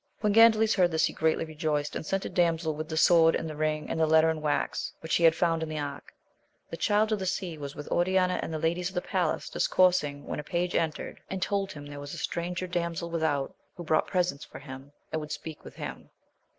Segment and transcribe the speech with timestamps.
[0.21, 3.47] When Gandales heard this, he greatly rejoiced; and sent a damsel with the sword, and
[3.47, 6.11] the ring, and the letter in the wax, which he had found in the ark.
[6.71, 10.23] The Child of the Sea was with Oriana and the ladies of the palace, discoursing,
[10.23, 11.25] w\ieiL ^»^^^ eYvX^^x^^L^ ^yxA AMADIS OF GAUL.
[11.29, 15.21] 29 told him there was a stranger damsel without, who brought presents for him, and
[15.21, 16.09] would speak with him.